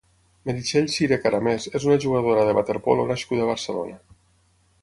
[0.49, 4.01] Meritxell Siré Caramés és una jugadora de waterpolo nascuda a Barcelona.